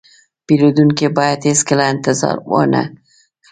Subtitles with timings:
[0.45, 2.83] پیرودونکی باید هیڅکله انتظار وانهخلي.